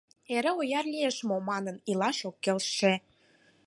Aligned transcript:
«Эре 0.35 0.51
ояр 0.59 0.85
лиеш 0.93 1.17
мо...» 1.27 1.37
манын 1.49 1.75
илаш 1.89 2.19
ок 2.29 2.35
келше. 2.43 2.93